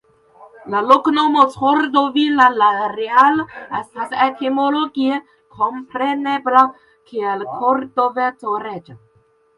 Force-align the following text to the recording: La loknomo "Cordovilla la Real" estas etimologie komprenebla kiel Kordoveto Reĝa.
La 0.73 0.79
loknomo 0.91 1.43
"Cordovilla 1.55 2.47
la 2.61 2.69
Real" 2.95 3.37
estas 3.81 4.17
etimologie 4.29 5.21
komprenebla 5.59 6.65
kiel 7.13 7.45
Kordoveto 7.61 8.61
Reĝa. 8.69 8.99